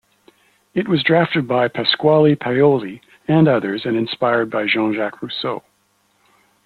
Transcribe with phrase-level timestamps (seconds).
[0.73, 5.61] It was drafted by Pasquale Paoli and others and inspired by Jean-Jacques Rousseau.